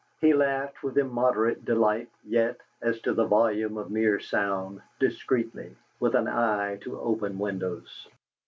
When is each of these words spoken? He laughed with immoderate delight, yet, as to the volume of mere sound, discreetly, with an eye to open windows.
He 0.19 0.33
laughed 0.33 0.81
with 0.81 0.97
immoderate 0.97 1.63
delight, 1.63 2.09
yet, 2.23 2.57
as 2.81 2.99
to 3.01 3.13
the 3.13 3.27
volume 3.27 3.77
of 3.77 3.91
mere 3.91 4.19
sound, 4.19 4.81
discreetly, 4.99 5.75
with 5.99 6.15
an 6.15 6.27
eye 6.27 6.79
to 6.81 6.99
open 6.99 7.37
windows. 7.37 8.07